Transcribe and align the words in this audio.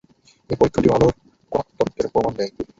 এ 0.49 0.55
পরীক্ষাটিও 0.59 0.95
আলোর 0.95 1.13
কণাতত্ত্বের 1.51 2.07
প্রমাণ 2.13 2.33
দেয়। 2.37 2.51